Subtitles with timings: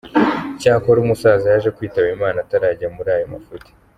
[0.59, 3.69] Cyakora umusaza yaje kwitaba Imana atarajya muri ayo mafuti.